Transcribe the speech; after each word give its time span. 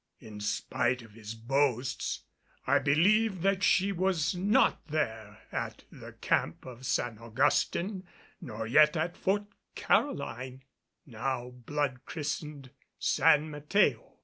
In 0.19 0.39
spite 0.39 1.03
of 1.03 1.11
his 1.11 1.35
boasts, 1.35 2.23
I 2.65 2.79
believed 2.79 3.43
that 3.43 3.61
she 3.61 3.91
was 3.91 4.33
not 4.33 4.87
there 4.87 5.43
at 5.51 5.83
the 5.91 6.13
Camp 6.13 6.65
of 6.65 6.87
San 6.87 7.19
Augustin, 7.19 8.07
nor 8.41 8.65
yet 8.65 8.97
at 8.97 9.15
Fort 9.15 9.45
Caroline, 9.75 10.63
now 11.05 11.51
blood 11.51 11.99
christened 12.07 12.71
San 12.97 13.51
Mateo. 13.51 14.17